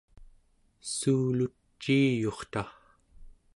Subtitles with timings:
[0.93, 2.63] suuluciiyurta